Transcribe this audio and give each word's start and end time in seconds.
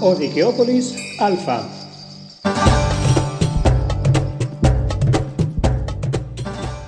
ο 0.00 0.14
Δικαιόπολης 0.14 0.92
Α. 1.18 1.60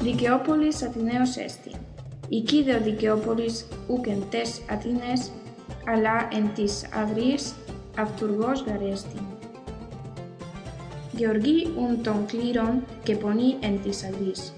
Δικαιόπολης 0.00 0.82
Αθηναίος 0.82 1.36
έστι. 1.36 1.70
Οικίδε 2.28 2.74
ο 2.74 2.80
Δικαιόπολης 2.82 3.66
ούκ 3.86 4.06
εν 4.06 4.22
τες 4.30 4.60
Αθήνες, 4.70 5.30
αλλά 5.86 6.28
εν 6.32 6.50
της 6.54 6.88
αυρής 7.02 7.54
αυτουργός 7.98 8.64
γαρέστη. 8.66 9.18
Γεωργή 11.12 11.72
ουν 11.78 12.02
των 12.02 12.26
κλήρων 12.26 12.82
και 13.02 13.16
πονή 13.16 13.56
εν 13.60 13.80
της 13.82 14.04
αυγής. 14.04 14.52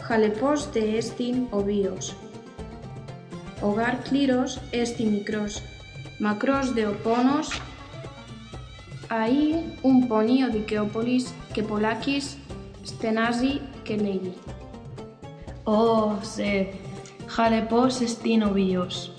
Χαλεπός 0.00 0.68
δε 0.70 0.96
έστιν 0.96 1.34
ο 1.50 1.58
βίος. 1.58 2.14
Ο 3.60 3.68
γάρ 3.68 3.96
κλήρος 3.96 4.60
έστι 4.70 5.04
μικρός, 5.04 5.62
μακρός 6.18 6.72
δε 6.72 6.84
ο 6.86 6.94
πόνος, 7.02 7.60
αΐ 9.09 9.63
ουν 9.81 10.07
πονεί 10.07 10.43
ο 10.43 10.51
Δικαιόπολης 10.51 11.33
και 11.53 11.61
πολλάκις 11.63 12.37
στενάζει 12.83 13.59
και 13.83 13.95
λέγει. 13.95 14.33
Ω, 15.63 16.15
σε, 16.21 16.67
χαλεπός 17.27 17.99
εστίν 17.99 18.41
ο 18.41 18.49
βίος. 18.51 19.11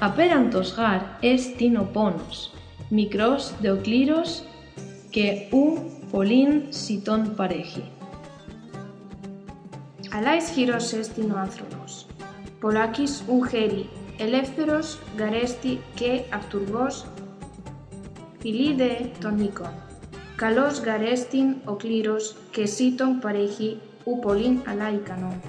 Απέραντος 0.00 0.72
γάρ 0.72 1.00
εστίν 1.20 1.76
ο 1.76 1.88
πόνος. 1.92 2.50
Μικρός 2.88 3.52
δε 3.60 3.70
ο 3.70 3.76
κλήρος 3.82 4.42
και 5.10 5.22
ου 5.50 5.90
πολλήν 6.10 6.62
σιτών 6.68 7.34
παρέχει. 7.36 7.84
Αλλά 10.16 10.36
ισχυρός 10.36 10.92
έστιν 10.92 11.30
ο 11.30 11.38
άνθρωπος. 11.38 12.06
Πολλάκις 12.60 13.22
ουν 13.28 13.48
χέλη, 13.48 13.88
ελεύθερος, 14.18 14.98
γαρέστη 15.18 15.80
και 15.94 16.20
αυτουργός, 16.34 17.06
φιλίδε 18.42 19.10
των 19.20 19.34
νίκων. 19.34 19.72
Καλός 20.36 20.80
γαρέστην 20.80 21.54
ο 21.64 21.72
κλήρος 21.72 22.36
και 22.50 22.66
σίτον 22.66 23.18
παρέχει 23.18 23.78
ου 24.04 24.18
πολλήν 24.18 24.58
αλλά 24.68 24.92
ικανόν. 24.92 25.40